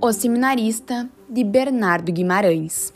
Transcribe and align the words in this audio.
O 0.00 0.12
Seminarista, 0.12 1.10
de 1.28 1.42
Bernardo 1.42 2.12
Guimarães. 2.12 2.92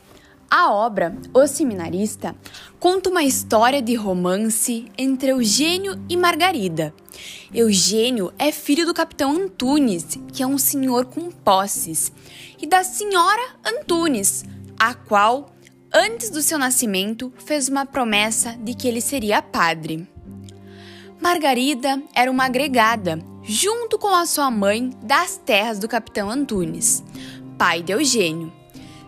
A 0.48 0.72
obra 0.72 1.16
O 1.34 1.44
Seminarista 1.48 2.32
conta 2.78 3.10
uma 3.10 3.24
história 3.24 3.82
de 3.82 3.96
romance 3.96 4.86
entre 4.96 5.32
Eugênio 5.32 6.00
e 6.08 6.16
Margarida. 6.16 6.94
Eugênio 7.52 8.32
é 8.38 8.52
filho 8.52 8.86
do 8.86 8.94
capitão 8.94 9.32
Antunes, 9.32 10.16
que 10.32 10.44
é 10.44 10.46
um 10.46 10.56
senhor 10.56 11.06
com 11.06 11.28
posses, 11.28 12.12
e 12.60 12.68
da 12.68 12.84
senhora 12.84 13.56
Antunes, 13.66 14.44
a 14.78 14.94
qual, 14.94 15.52
antes 15.92 16.30
do 16.30 16.40
seu 16.40 16.56
nascimento, 16.56 17.32
fez 17.44 17.68
uma 17.68 17.84
promessa 17.84 18.56
de 18.62 18.74
que 18.74 18.86
ele 18.86 19.00
seria 19.00 19.42
padre. 19.42 20.06
Margarida 21.20 22.00
era 22.14 22.30
uma 22.30 22.44
agregada 22.44 23.31
junto 23.42 23.98
com 23.98 24.08
a 24.08 24.26
sua 24.26 24.50
mãe, 24.50 24.90
das 25.02 25.36
terras 25.36 25.78
do 25.78 25.88
capitão 25.88 26.30
Antunes, 26.30 27.02
pai 27.58 27.82
de 27.82 27.92
Eugênio. 27.92 28.52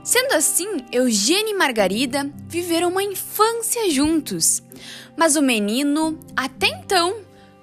Sendo 0.02 0.34
assim, 0.34 0.84
Eugênio 0.92 1.54
e 1.54 1.58
Margarida 1.58 2.30
viveram 2.46 2.90
uma 2.90 3.02
infância 3.02 3.88
juntos, 3.90 4.62
mas 5.16 5.34
o 5.36 5.42
menino, 5.42 6.18
até 6.36 6.66
então, 6.66 7.16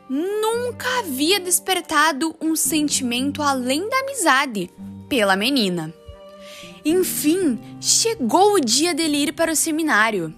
nunca 0.09 0.99
havia 0.99 1.39
despertado 1.39 2.35
um 2.41 2.55
sentimento 2.55 3.43
além 3.43 3.87
da 3.87 3.99
amizade 3.99 4.71
pela 5.07 5.35
menina. 5.35 5.93
Enfim, 6.83 7.59
chegou 7.79 8.55
o 8.55 8.59
dia 8.59 8.93
dele 8.93 9.17
ir 9.17 9.33
para 9.33 9.51
o 9.51 9.55
seminário. 9.55 10.33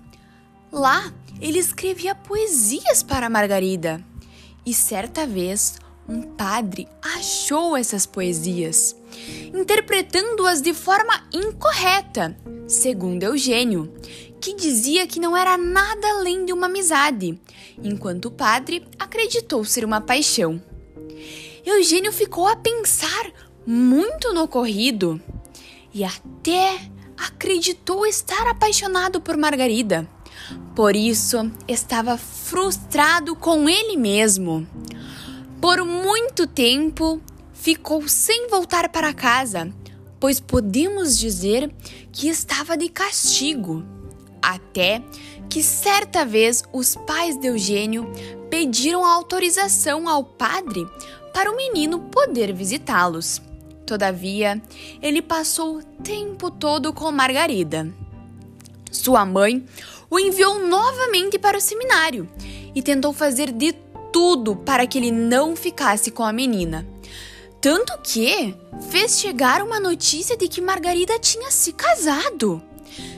Lá, 0.71 1.13
ele 1.39 1.59
escrevia 1.59 2.13
poesias 2.13 3.01
para 3.01 3.29
Margarida. 3.29 4.03
E 4.65 4.73
certa 4.73 5.25
vez, 5.25 5.77
um 6.07 6.21
padre 6.21 6.87
achou 7.01 7.77
essas 7.77 8.05
poesias, 8.05 8.95
interpretando-as 9.53 10.61
de 10.61 10.73
forma 10.73 11.23
incorreta, 11.31 12.37
segundo 12.67 13.23
Eugênio, 13.23 13.93
que 14.41 14.53
dizia 14.53 15.07
que 15.07 15.19
não 15.19 15.35
era 15.35 15.57
nada 15.57 16.07
além 16.09 16.45
de 16.45 16.51
uma 16.51 16.67
amizade, 16.67 17.39
enquanto 17.81 18.25
o 18.25 18.31
padre 18.31 18.85
acreditou 18.99 19.63
ser 19.63 19.85
uma 19.85 20.01
paixão. 20.01 20.61
Eugênio 21.65 22.11
ficou 22.11 22.47
a 22.47 22.55
pensar 22.55 23.31
muito 23.65 24.33
no 24.33 24.43
ocorrido 24.43 25.21
e 25.93 26.03
até 26.03 26.77
acreditou 27.17 28.05
estar 28.05 28.47
apaixonado 28.47 29.21
por 29.21 29.37
Margarida. 29.37 30.07
Por 30.75 30.95
isso, 30.95 31.49
estava 31.67 32.17
frustrado 32.17 33.35
com 33.35 33.69
ele 33.69 33.95
mesmo. 33.95 34.67
Por 35.63 35.85
muito 35.85 36.45
tempo 36.45 37.21
ficou 37.53 38.05
sem 38.05 38.49
voltar 38.49 38.89
para 38.89 39.13
casa, 39.13 39.71
pois 40.19 40.37
podemos 40.37 41.17
dizer 41.17 41.73
que 42.11 42.27
estava 42.27 42.75
de 42.75 42.89
castigo. 42.89 43.81
Até 44.41 45.01
que 45.49 45.63
certa 45.63 46.25
vez 46.25 46.65
os 46.73 46.97
pais 46.97 47.39
de 47.39 47.47
Eugênio 47.47 48.11
pediram 48.49 49.05
autorização 49.05 50.09
ao 50.09 50.25
padre 50.25 50.85
para 51.33 51.49
o 51.49 51.55
menino 51.55 51.97
poder 52.11 52.51
visitá-los. 52.51 53.41
Todavia, 53.85 54.61
ele 55.01 55.21
passou 55.21 55.77
o 55.77 55.83
tempo 56.03 56.51
todo 56.51 56.91
com 56.91 57.09
Margarida. 57.09 57.89
Sua 58.91 59.25
mãe 59.25 59.65
o 60.09 60.19
enviou 60.19 60.59
novamente 60.67 61.39
para 61.39 61.57
o 61.57 61.61
seminário 61.61 62.29
e 62.75 62.81
tentou 62.81 63.13
fazer 63.13 63.49
de 63.49 63.73
tudo 64.13 64.55
para 64.55 64.87
que 64.87 64.97
ele 64.97 65.11
não 65.11 65.55
ficasse 65.55 66.11
com 66.11 66.23
a 66.23 66.31
menina. 66.31 66.87
Tanto 67.59 67.97
que 68.03 68.55
fez 68.89 69.19
chegar 69.19 69.63
uma 69.63 69.79
notícia 69.79 70.37
de 70.37 70.47
que 70.47 70.61
Margarida 70.61 71.17
tinha 71.17 71.49
se 71.49 71.73
casado. 71.73 72.61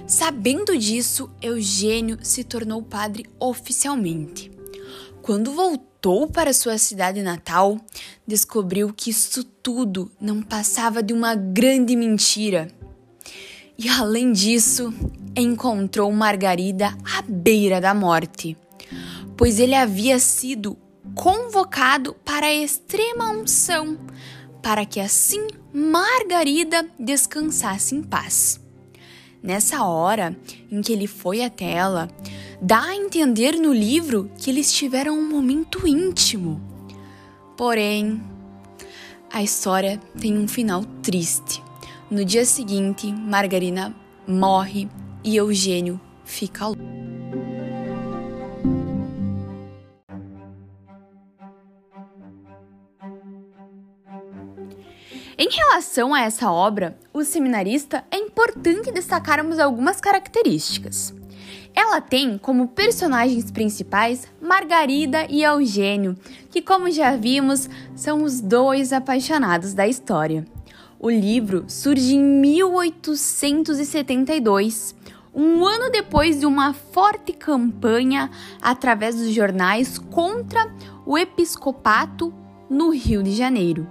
Sabendo 0.08 0.78
disso, 0.78 1.30
Eugênio 1.42 2.18
se 2.22 2.44
tornou 2.44 2.82
padre 2.82 3.26
oficialmente. 3.40 4.52
Quando 5.22 5.52
voltou 5.52 6.28
para 6.28 6.54
sua 6.54 6.78
cidade 6.78 7.22
natal, 7.24 7.80
descobriu 8.26 8.94
que 8.94 9.10
isso 9.10 9.44
tudo 9.44 10.12
não 10.22 10.42
passava 10.44 11.02
de 11.02 11.12
uma 11.12 11.36
grande 11.36 11.96
mentira. 11.96 12.68
E 13.78 13.90
além 13.90 14.32
disso, 14.32 14.94
encontrou 15.36 16.12
Margarida 16.12 16.96
à 17.18 17.22
beira 17.28 17.82
da 17.82 17.94
morte, 17.94 18.56
pois 19.36 19.60
ele 19.60 19.74
havia 19.74 20.20
sido 20.20 20.78
convocado 21.14 22.14
para 22.26 22.48
a 22.48 22.54
extrema 22.54 23.30
unção, 23.30 23.98
para 24.62 24.86
que 24.86 25.00
assim 25.00 25.48
Margarida 25.74 26.90
descansasse 27.00 27.94
em 27.96 28.02
paz. 28.02 28.60
Nessa 29.44 29.84
hora 29.84 30.36
em 30.72 30.82
que 30.82 30.92
ele 30.92 31.06
foi 31.06 31.44
até 31.44 31.72
ela, 31.72 32.10
dá 32.62 32.82
a 32.82 32.96
entender 32.96 33.60
no 33.60 33.72
livro 33.72 34.32
que 34.40 34.50
eles 34.50 34.74
tiveram 34.74 35.18
um 35.20 35.30
momento 35.30 35.88
íntimo. 35.88 36.60
Porém, 37.56 38.22
a 39.32 39.44
história 39.44 40.00
tem 40.20 40.38
um 40.38 40.48
final 40.48 40.84
triste. 41.04 41.62
No 42.10 42.26
dia 42.26 42.46
seguinte, 42.46 43.12
Margarina 43.12 43.96
morre 44.28 44.90
e 45.24 45.36
Eugênio 45.36 46.00
fica 46.24 46.68
louco. 46.68 46.95
Em 55.38 55.50
relação 55.50 56.14
a 56.14 56.22
essa 56.22 56.50
obra, 56.50 56.98
O 57.14 57.26
Seminarista, 57.26 58.06
é 58.10 58.18
importante 58.18 58.90
destacarmos 58.90 59.60
algumas 59.60 60.00
características. 60.00 61.14
Ela 61.76 62.00
tem 62.00 62.38
como 62.38 62.70
personagens 62.70 63.52
principais 63.52 64.30
Margarida 64.42 65.28
e 65.30 65.44
Eugênio, 65.44 66.16
que, 66.50 66.62
como 66.62 66.90
já 66.90 67.18
vimos, 67.18 67.70
são 67.94 68.24
os 68.24 68.40
dois 68.40 68.94
apaixonados 68.94 69.74
da 69.74 69.86
história. 69.86 70.46
O 70.98 71.10
livro 71.10 71.66
surge 71.68 72.16
em 72.16 72.24
1872, 72.24 74.96
um 75.34 75.66
ano 75.66 75.92
depois 75.92 76.40
de 76.40 76.46
uma 76.46 76.74
forte 76.74 77.34
campanha 77.34 78.32
através 78.62 79.16
dos 79.16 79.34
jornais 79.34 79.98
contra 79.98 80.74
o 81.06 81.18
episcopato 81.18 82.34
no 82.70 82.90
Rio 82.90 83.22
de 83.22 83.36
Janeiro, 83.36 83.86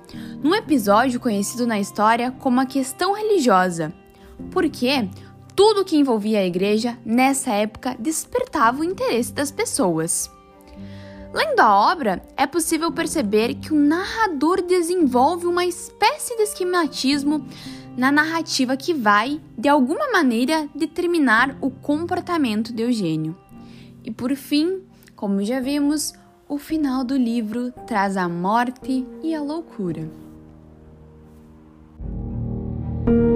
num 0.45 0.55
episódio 0.55 1.19
conhecido 1.19 1.67
na 1.67 1.81
história 1.81 2.31
como 2.31 2.61
a 2.61 2.67
questão 2.67 3.15
religiosa, 3.15 3.95
porque 4.51 5.09
tudo 5.57 5.87
que 5.87 5.97
envolvia 5.97 6.41
a 6.41 6.45
igreja 6.45 6.99
nessa 7.03 7.51
época 7.51 7.97
despertava 7.99 8.83
o 8.83 8.85
interesse 8.85 9.33
das 9.33 9.51
pessoas. 9.51 10.31
Lendo 11.33 11.61
a 11.61 11.91
obra, 11.91 12.23
é 12.37 12.47
possível 12.47 12.93
perceber 12.93 13.55
que 13.55 13.73
o 13.73 13.77
narrador 13.77 14.61
desenvolve 14.61 15.47
uma 15.47 15.65
espécie 15.65 16.37
de 16.37 16.43
esquematismo 16.43 17.49
na 17.97 18.13
narrativa 18.13 18.77
que 18.77 18.93
vai, 18.93 19.41
de 19.57 19.71
alguma 19.71 20.13
maneira, 20.13 20.69
determinar 20.75 21.57
o 21.63 21.71
comportamento 21.71 22.71
de 22.71 22.83
Eugênio. 22.83 23.35
E 24.05 24.11
por 24.11 24.37
fim, 24.37 24.83
como 25.17 25.43
já 25.43 25.59
vimos, 25.59 26.13
o 26.47 26.59
final 26.59 27.03
do 27.03 27.17
livro 27.17 27.73
traz 27.87 28.19
a 28.19 28.29
morte 28.29 29.07
e 29.23 29.35
a 29.35 29.41
loucura. 29.41 30.07
thank 33.07 33.19
you 33.19 33.34